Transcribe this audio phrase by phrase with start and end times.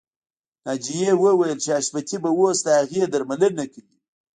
[0.65, 3.97] ناجیه وویل چې حشمتي به اوس د هغې درملنه کوي